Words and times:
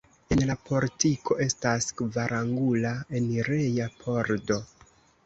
En 0.35 0.39
la 0.45 0.53
portiko 0.69 1.35
estas 1.45 1.87
kvarangula 1.99 2.95
enireja 3.21 3.87
pordo. 4.01 4.59